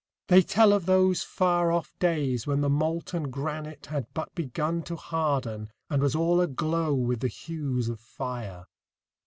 They 0.29 0.41
tell 0.41 0.73
of 0.73 0.87
those 0.87 1.21
far 1.21 1.71
off 1.71 1.93
days 1.99 2.47
when 2.47 2.61
the 2.61 2.71
molten 2.71 3.29
granite 3.29 3.85
had 3.85 4.07
but 4.15 4.33
begun 4.33 4.81
to 4.85 4.95
harden, 4.95 5.69
and 5.91 6.01
was 6.01 6.15
all 6.15 6.41
aglow 6.41 6.95
with 6.95 7.19
the 7.19 7.27
hues 7.27 7.87
of 7.87 7.99
fire. 7.99 8.65